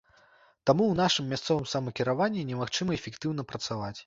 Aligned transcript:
Таму 0.69 0.83
ў 0.87 0.95
нашым 1.01 1.27
мясцовым 1.33 1.67
самакіраванні 1.75 2.47
немагчыма 2.51 2.91
эфектыўна 2.99 3.49
працаваць. 3.55 3.97